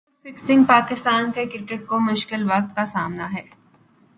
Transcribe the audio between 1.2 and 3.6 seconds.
cricket کو مشکل وقت کا سامنا ہے